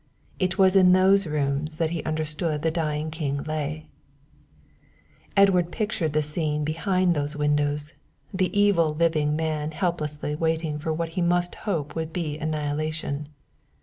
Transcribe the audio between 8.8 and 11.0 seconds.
living man helplessly waiting for